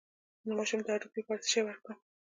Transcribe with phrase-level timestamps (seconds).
[0.45, 1.97] د ماشوم د هډوکو لپاره څه شی ورکړم؟